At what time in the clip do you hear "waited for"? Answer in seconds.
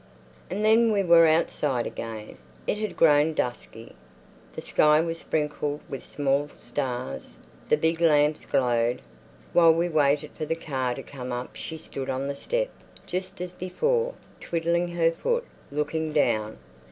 9.89-10.45